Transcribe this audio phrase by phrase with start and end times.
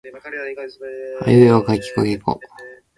[1.23, 2.41] あえいうえおあおかけきくけこかこ